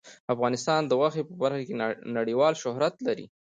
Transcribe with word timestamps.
افغانستان 0.33 0.81
د 0.85 0.91
غوښې 0.99 1.23
په 1.29 1.33
برخه 1.41 1.61
کې 1.67 1.75
نړیوال 2.17 2.53
شهرت 2.63 2.95
لري. 3.07 3.25